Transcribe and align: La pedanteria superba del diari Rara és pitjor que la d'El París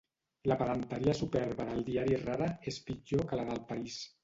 La 0.51 0.55
pedanteria 0.61 1.13
superba 1.19 1.67
del 1.69 1.85
diari 1.91 2.19
Rara 2.23 2.49
és 2.73 2.83
pitjor 2.91 3.25
que 3.31 3.41
la 3.43 3.49
d'El 3.53 3.65
París 3.73 4.03